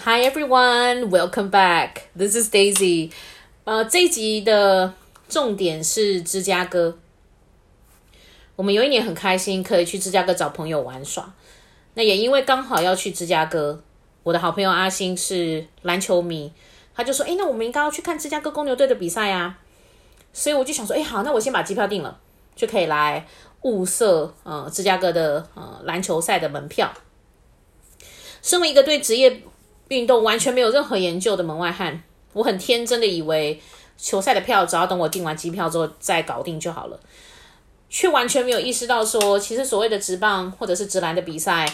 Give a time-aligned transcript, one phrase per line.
[0.00, 2.08] Hi everyone, welcome back.
[2.16, 3.12] This is Daisy.
[3.64, 4.94] 呃，这一集的
[5.28, 6.98] 重点是芝加哥。
[8.56, 11.32] 我们有一年很开心，可以去芝加哥找朋友玩耍。
[11.94, 13.80] 那也因为刚好要去芝加哥，
[14.24, 16.50] 我的好朋友阿星是篮球迷，
[16.96, 19.58] 他就说：“诶，那我们应该要去看芝加哥公牛队的比赛啊。”
[20.32, 22.18] 所以我就想说：“诶，好，那我先把机票订了，
[22.56, 23.24] 就可以来
[23.60, 26.92] 物色呃芝加哥的呃篮球赛的门票。”
[28.42, 29.40] 身为一个对职业
[29.92, 33.60] 运动完全没有任何研究的门外汉，我很天真的以为
[33.98, 36.98] 球赛的票只要等我订完机票之后再搞定就好了，
[37.90, 41.70] 却完全没有意识到说，其实所谓的直棒或者是直篮的比赛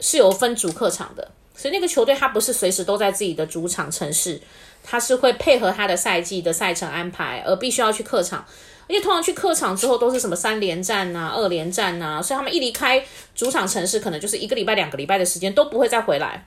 [0.00, 4.40] 是有分主客场的，所以那个球队它不是随时都在自己的主场城市，
[4.82, 8.44] 它是会配合它的赛季的赛程安排，而必须要去客场。
[8.90, 16.46] 而且通常去客场之后都是什么三连战呐、二连战呐，所以他们一离开主场城市，可能就是一个礼拜、两个礼拜的时间都不会再回来。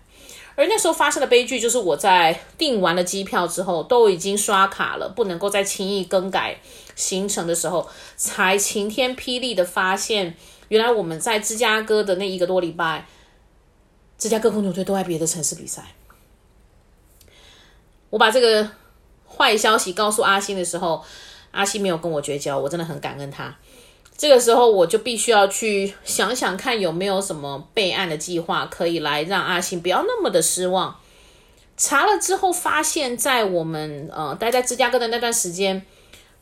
[0.56, 6.60] 而那时候发生的悲剧就是我在订完了机票之后，都已经刷卡了，不能够再轻易更改
[6.96, 10.36] 行程的时候，才晴天霹雳的发现，
[10.68, 13.06] 原来我们在芝加哥的那一个多礼拜，
[14.18, 15.84] 芝加哥公牛队都在别的城市比赛。
[18.10, 18.70] 我把这个
[19.28, 21.04] 坏消息告诉阿星的时候。
[21.54, 23.54] 阿星没有跟我绝交，我真的很感恩他。
[24.22, 30.96] 这个时候我就必须要去想想看有没有什么备案的计划，可以来让阿星不要那么的失望。
[31.76, 35.84] 查了之后发现，在我们呃待在芝加哥的那段时间，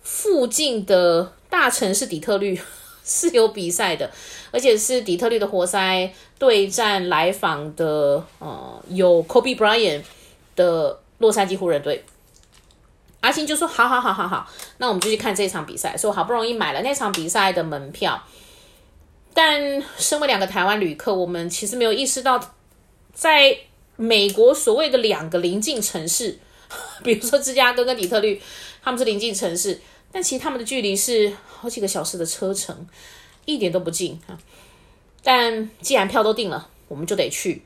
[0.02, 2.60] 附近的大城市底特律
[3.06, 4.12] 是有比赛的，
[4.52, 10.02] 而且是底特律的活塞对战来访的呃有 Kobe Bryant
[10.58, 12.04] 的洛杉矶湖人队。
[13.22, 18.22] 阿星就说：“好好好好好，那我们就去看这场比赛。”所以我好不容易买了那场比赛的门票，
[19.34, 22.54] 但身为两个台湾旅客，我们其实没有意识到，
[23.14, 23.58] 在
[23.98, 26.40] 美国所谓的两个邻近城市，
[27.04, 28.42] 比如说芝加哥跟底特律，
[28.82, 29.82] 他们是邻近城市，
[30.14, 32.88] 但其实他们的距离是好几个小时的车程，
[33.44, 34.40] 一点都不近啊。
[35.22, 37.64] 但既然票都订了，我们就得去。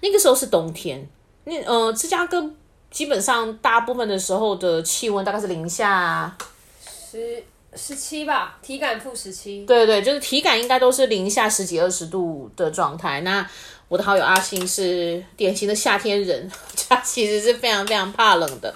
[0.00, 1.08] 那个时候是冬天，
[1.44, 2.52] 那呃，芝加哥。
[2.90, 6.34] 基本上大部分的时候的气温大概是零下
[6.80, 7.44] 十
[7.74, 9.64] 十七吧，体感负十七。
[9.66, 13.20] 对对，就是体感应该都是零下十几二十度的状态。
[13.20, 13.46] 那
[13.88, 16.50] 我的好友阿星是典型的夏天人，
[16.88, 18.74] 他其实是非常非常怕冷的。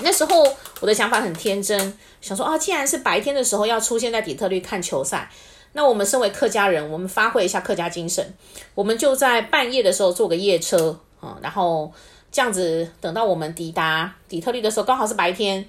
[0.00, 0.42] 那时候
[0.80, 5.30] 我的想法很天真，想说啊，既然是白天的时候要出现在底特律看球赛，
[5.74, 8.34] 那我们身为客家人，我们发挥一下客家精神，
[8.74, 11.92] 我们就在半夜的时候坐个夜车啊，然后。
[12.32, 15.68] 这样子，等到我们抵达底特律的时候，刚好是白天，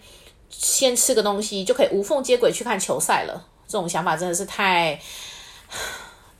[0.49, 3.47] 先吃个东西就可以无缝接轨去看球赛了。
[3.67, 4.99] 这种想法真的是太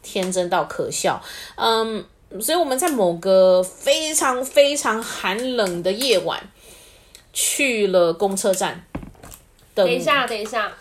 [0.04, 1.20] 天真到可笑。
[1.56, 2.06] 嗯，
[2.40, 6.40] 所以我们在某个非常非常寒冷的夜晚，
[7.34, 8.86] 去了公车站。
[9.74, 10.72] 等一下，等一下，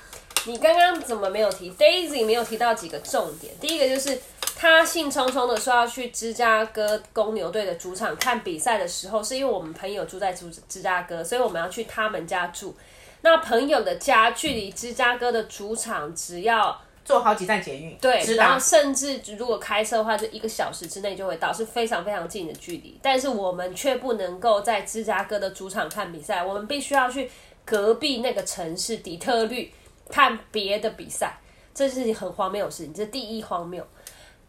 [0.44, 3.54] 你刚刚怎么没有提？Daisy 没有提到几个重点。
[3.58, 4.20] 第一个就是。
[4.60, 12.76] 他兴冲冲的说要去芝加哥公牛队的主场看比赛的时候，是因为我们朋友住在芝芝加哥，所以我们要去他们家住。
[13.22, 22.98] 那朋友的家距离芝加哥的主场只要坐好几站捷运，对，然后甚至如果开车的话，就一个小时之内就会到，是非常非常近的距离。
[23.00, 27.30] 但是我们却不能够在芝加哥的主场看比赛，我们必须要去
[27.64, 29.72] 隔壁那个城市底特律
[30.10, 31.38] 看别的比赛，
[31.72, 33.82] 这是很荒谬的事情，这是第一荒谬。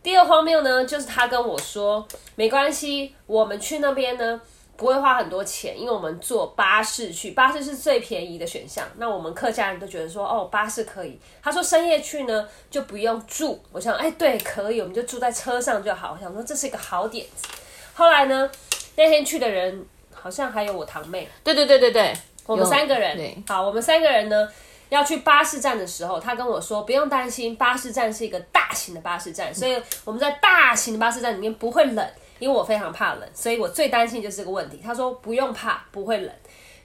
[0.03, 4.41] 第二荒谬呢，就是他跟我说没关系，我们去那边呢
[4.75, 8.84] 不会花很多钱，因为我们坐巴士去，巴士是最便宜的选项。
[8.97, 11.19] 那我们客家人都觉得说，哦，巴士可以。
[11.44, 16.18] 他说深夜去呢就不用住，我想，哎，对，可以，我们就住在车上就好。
[16.18, 17.47] 我想说这是一个好点子。
[17.94, 18.50] 后来呢，
[18.95, 22.12] 那天去的人好像还有我堂妹，对对对对对，
[22.47, 23.44] 我们三个人。
[23.47, 24.50] 好，我们三个人呢。
[24.91, 32.06] 要去巴士站的时候，他跟我说不用担心，巴士站是一个大型的巴士站，所以我们在大型的巴士站里面不会冷，
[32.40, 34.81] 因为我非常怕冷，所以我最担心就是这个问题。
[34.83, 36.31] 他说不用怕，不会冷。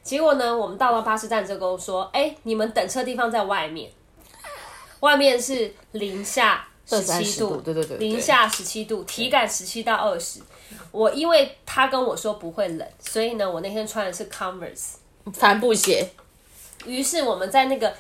[0.05, 3.91] 结果呢，我们到了巴士站之后跟我说，哎、欸，你们等车地方在外面，
[5.01, 10.41] 外面是零下十七度，对对对，零下十七度，体感十七到二十。
[10.93, 14.95] 我因为他跟我说不会冷，所以呢，我那天穿的是 Converse
[15.33, 16.09] 帆布鞋。
[16.87, 17.93] 于是我们在那个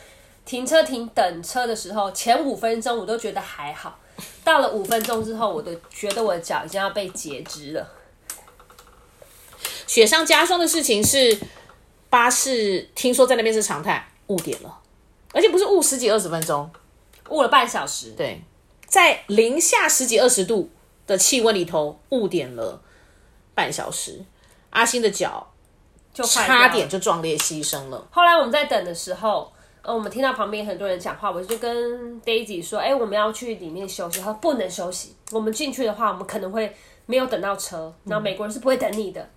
[0.44, 3.98] 停车亭等车的时候，前五分钟我都觉得还好，
[4.44, 7.92] 到了五分钟之后，我都觉得我的脚已经要被截肢了。
[9.86, 11.38] 雪上加霜的事情是，
[12.10, 14.80] 巴士听说在那边是常态，误点了，
[15.32, 16.70] 而且不是误十几二十分钟，
[17.30, 18.10] 误了半小时。
[18.12, 18.42] 对，
[18.86, 20.70] 在零下十几二十度
[21.06, 22.80] 的气温里头误点了
[23.54, 24.24] 半小时，
[24.70, 25.52] 阿星的脚
[26.16, 28.06] 就差点就壮烈牺牲了。
[28.10, 29.52] 后来我们在等的时候，
[29.82, 36.74] 呃，我们听到旁边很多人讲话，我就跟 Daisy 说：“哎，我们要去里面休息。”他说：“不能休息，我们进去的话，我们可能会
[37.04, 37.92] 没有等到车。
[38.04, 39.28] 然后美国人是不会等你的，嗯、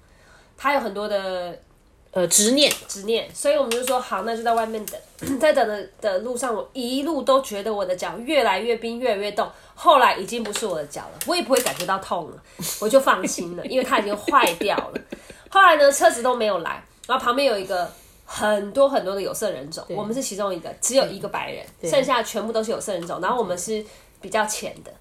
[0.58, 1.60] 他有很多的。”
[2.12, 5.00] 呃，执念，执念，所以我们就说好，那就在外面等。
[5.40, 9.48] 在等的的路上，我一路都觉得我的脚越来越冰，越来越冻。
[9.76, 12.44] 后来已经不是我的脚了，我也不会感觉到痛了，
[12.82, 15.00] 我就放心了，因为它已经坏掉了。
[15.50, 17.92] 后来呢，车子都没有来，然后旁边有一个
[18.26, 23.20] 很多很多的有色人种，我们是其中一个，只有一个白人，剩下全部都是有色人种。
[23.22, 23.84] 然后我们是
[24.22, 24.92] 比较浅的。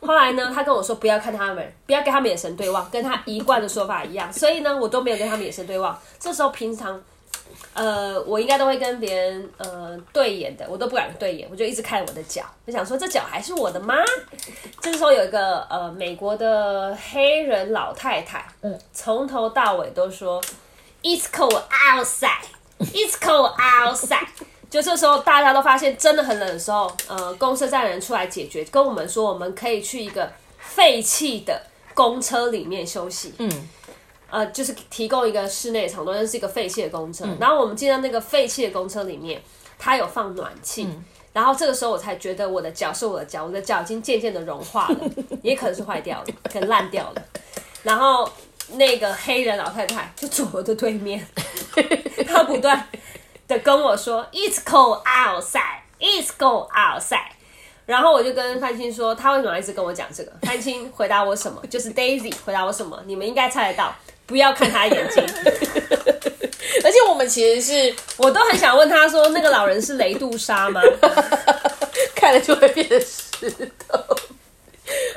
[0.00, 4.32] 后来呢，他跟我说不要看他们，不要跟他们眼神对望，跟他一贯的说法一样。
[4.32, 5.98] 所以呢，我都没有跟他们眼神对望。
[6.18, 7.02] 这时候平常，
[7.74, 13.94] 呃，我应该都会跟别人呃对眼的，我都不敢对眼，我就一直看我的脚，我想说这脚还是我的吗？
[14.82, 20.42] 这时候有一个呃美国的黑人老太太，嗯，从头到尾都说
[21.02, 22.46] It's cold outside,
[22.78, 24.28] It's cold outside。
[24.70, 31.58] 就这时候，大家都发现真的很冷的时候，呃，公车站人出来解决，跟我们说我们可以去一个废弃的
[31.94, 33.32] 公车里面休息。
[33.38, 33.50] 嗯，
[34.30, 37.24] 呃，就是提供一个室内场所，那是一个废弃的公车。
[37.24, 39.42] 嗯、然后我们进到那个废弃的公车里面，
[39.78, 40.84] 它有放暖气。
[40.84, 44.96] 嗯、然后这个时候我才觉得我的脚是我的脚，我的脚已经渐渐的融化了，
[45.42, 47.22] 也可能是坏掉了，可能烂掉了。
[47.82, 48.30] 然后
[48.72, 51.26] 那个黑人老太太就坐我的对面，
[52.26, 52.88] 她不断。
[53.46, 57.30] 的跟我说，It's cold outside, It's cold outside。
[57.88, 60.32] 然后我就跟范青说，他为什么要一直跟我讲这个？
[60.46, 61.58] 范青回答我什么？
[61.70, 63.02] 就是 Daisy 回答我什么？
[63.06, 63.96] 你们应该猜得到，
[64.26, 65.24] 不要看他眼睛。
[66.84, 70.82] 而且我们其实是，我都很想问他说，那个老人是雷杜莎吗？
[72.14, 73.50] 看了就会变成石
[73.88, 73.98] 头。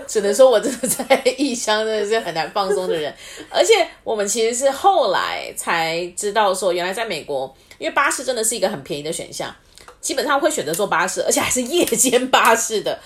[0.07, 3.13] 只能说我真的在异乡真的是很难放松的人。
[3.49, 7.53] 而且我们其实是后来才知道说，原来在美国。
[7.77, 9.53] 因为巴士真的是一个很便宜的选项，
[10.01, 12.99] 基本上会选择坐巴士，而且还是夜间巴士的，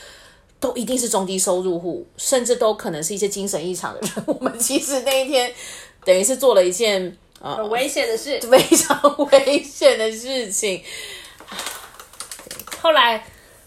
[0.60, 4.12] 都一定是中低收入户，甚至都可能是一些精神异常的人。
[4.26, 5.54] 我们其实那一天
[6.04, 10.82] 等于是做了一件呃很危险的事， 非常危险的事情。
[12.82, 13.24] 后来。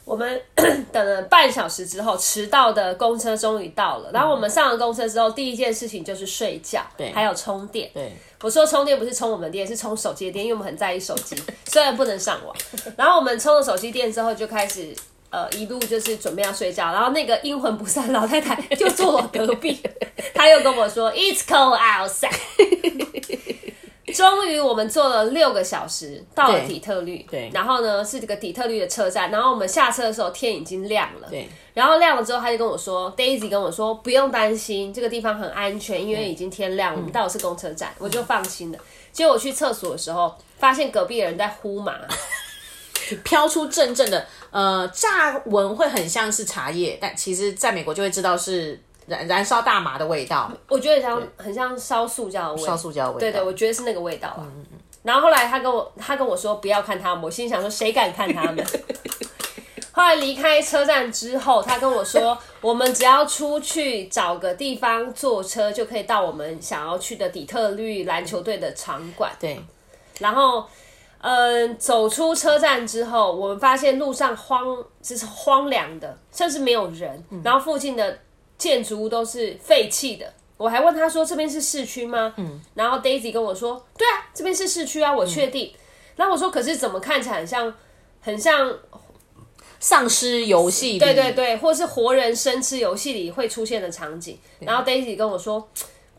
[0.09, 0.41] 我们
[0.91, 4.11] 等了半小时之后，迟到的公车终于到了。
[4.11, 7.91] 然后我们上了公车之后，第一件事情就是睡觉，对，还有充电。
[7.93, 11.37] 对，我说充电不是充我们电，是充手机的电，因为我们很在意手机，
[11.67, 12.55] 虽然不能上网。
[12.97, 14.95] 然后我们充了手机电之后，就开始
[15.31, 16.93] 呃一路就是准备要睡觉。
[16.93, 19.81] 然后那个阴魂不散老太太 就坐我隔壁，
[20.35, 22.31] 她又跟我说：“It's cold outside。”
[24.19, 27.25] 终于，我们坐了六个小时到了底特律。
[27.31, 29.31] 对，然后呢是这个底特律的车站。
[29.31, 31.29] 然后我们下车的时候天已经亮了。
[31.31, 36.99] 对，然后亮了之后，他就跟我说，Daisy 跟我说不用担心，这个地方很安全，因为已经天亮了。
[36.99, 38.79] 我们到的是公车站，我就放心了。
[39.13, 41.95] 结果我去厕所的时候，发现隔壁的人在呼麻，
[43.23, 48.81] 飘出阵阵的，呃，炸闻会很像是茶叶，但其实在美国就会知道是。
[49.09, 53.19] 燃燃烧大麻的味道，我觉得像很像烧塑胶的味，烧塑胶味道。
[53.19, 54.41] 对对，我觉得是那个味道啊。
[54.41, 54.79] 嗯嗯。
[55.03, 58.65] 然后后来他跟我他跟我说不要看他们，我心想说谁敢看他们？
[59.93, 69.33] 后来离开车站之后，他跟我说我们只要出去找个地方坐车就可以到我们想要去的底特律篮球队的场馆。
[69.41, 69.59] 对。
[70.19, 70.67] 然后，
[71.21, 77.25] 嗯、呃，走出车站之后，我们发现路上荒就是荒凉的，甚至没有人。
[77.31, 78.19] 嗯、然后附近的。
[78.59, 85.69] 建筑物都是废弃的，我还问他说：“这边是市区吗？”嗯，然后 Daisy 跟我说：“对啊，这边是市区啊，我确定。
[85.73, 85.79] 嗯”
[86.17, 87.73] 然后我说：“可是怎么看起来很像，
[88.21, 88.77] 很像
[89.79, 90.99] 丧尸游戏？
[90.99, 95.69] 对对对，或是活人生吃游戏里会出现的场景。”然后 Daisy 跟我说：“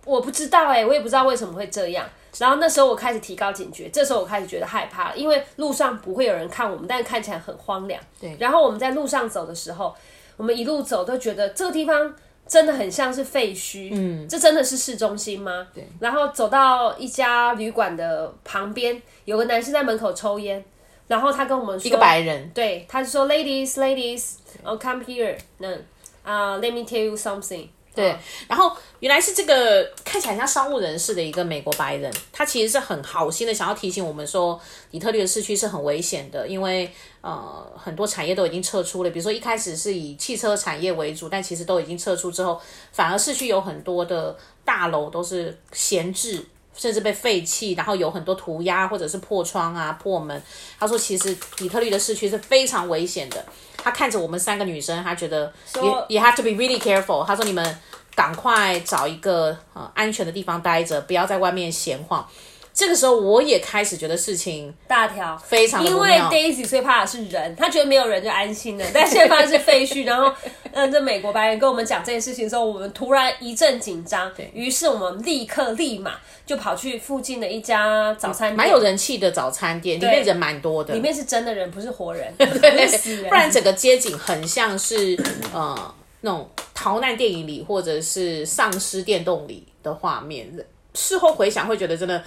[0.06, 8.02] 我不知道哎、欸，我也不知道为什么会这样。”然后那时候我开始提高警觉，这时候我开始觉得害怕了，因为路上不会有人看我们，但看起来很荒凉。
[8.22, 9.94] 对，然后我们在路上走的时候，
[10.38, 12.16] 我们一路走都觉得这个地方。
[12.50, 15.68] 真的很像是废墟，嗯，这真的是市中心吗？
[15.74, 15.88] 对。
[16.00, 20.62] 然后走到一家旅馆的旁边，有个男生在门口抽烟，
[21.08, 25.86] 然后他跟我们说，一个白人，对，他就说，ladies，ladies，oh come here，嗯
[26.24, 27.68] 啊，let me tell you something。
[28.00, 28.16] 对，
[28.48, 36.90] 然后原来是这个看起来像商务人士的一个美国白人，他其实是很好心的，想要提醒我们说，底特律的市区是很危险的，因为
[37.20, 42.62] 呃很多产业都已经撤出了，比如说一开始是以汽车产业为主，但其实都已经撤出之后，
[42.94, 46.46] 反而市区有很多的大楼都是闲置，
[46.76, 50.42] 甚至被废弃，然后有很多涂鸦或者是破窗啊、破门。
[50.80, 53.46] 他说，其实底特律的市区是非常危险的。
[53.78, 57.26] 他看着我们三个女生，他觉得也也 have to be really careful。
[57.26, 57.78] 他说你们。
[58.16, 62.28] 赶快找一个呃安全的地方待着，不要在外面闲晃。
[62.74, 68.86] 这个时候，我也开始觉得事情大条非常因为 Daisy 最怕的是人，他觉得没有人就安心了。
[68.94, 70.32] 但现在发现是废墟，然后
[70.72, 74.34] 嗯， 这美国白人跟我们讲这件事情的时候，我们突然一阵紧张。
[74.34, 76.14] 对，于是我们立刻立马
[76.46, 83.28] 就跑去附近的一家早餐店，蛮有人气的早餐店，里面人蛮多的，里面是真的人，不是活人， 不是死人。
[83.28, 85.22] 不然整个街景很像是
[85.54, 90.50] 呃那种逃难电影里或者是丧尸电动里的画面。
[90.96, 92.24] 事后回想会觉得真的。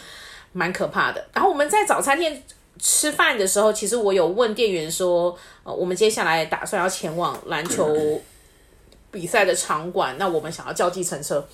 [0.52, 1.24] 蛮可怕的。
[1.34, 2.42] 然后我们在早餐店
[2.78, 8.20] 吃饭的时候，其实我有问店员说，呃，我们接下来打算要前往篮球
[9.12, 11.46] 比赛的场馆，那我们想要叫计程车。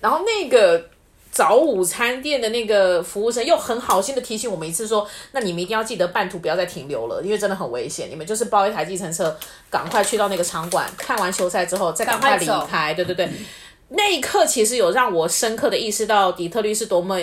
[0.00, 0.90] 然后那个
[1.30, 8.10] 早午餐店的那个服务生又很好心的提醒我们一次说，那你们一定要记得半途不要再停留了，因为真的很危险。
[8.10, 9.34] 你们就是包一台计程车，
[9.70, 12.92] 赶快去到那个场馆，看完球赛之后再赶快离开。
[12.92, 13.30] 对对对，
[13.88, 17.18] 那一刻其实有让我深刻的意识到底特律是多么。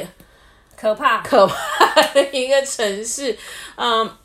[0.83, 3.37] 可怕，可怕的一个城市，
[3.77, 4.17] 嗯，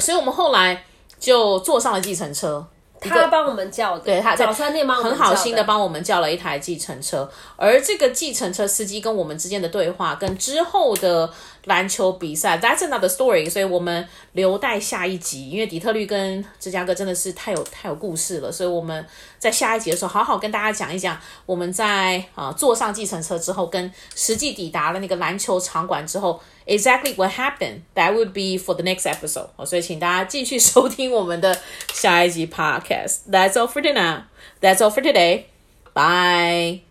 [0.00, 0.84] 所以我们后来
[1.20, 2.66] 就坐上了计程车。
[2.98, 11.30] 他帮我们叫的，对，他早餐店帮很好心的帮我们叫了一台计程车，而这个计程车司机跟我们之间的对话，跟之后的
[11.66, 19.06] 篮球比赛，That's another story，所以我们留待下一集，因为底特律跟芝加哥真的是太有太有故事了，所以我们
[19.38, 26.40] 在下一集的时候好好跟大家讲一讲，我们在啊坐上计程车之后，跟实际抵达了那个篮球场馆之后。
[26.68, 27.82] Exactly what happened?
[27.94, 29.50] That would be for the next episode.
[29.64, 31.56] 所以请大家继续收听我们的
[31.92, 33.18] 下一集 podcast.
[33.30, 34.24] That's all for now.
[34.60, 35.44] That's all for today.
[35.94, 36.86] Bye.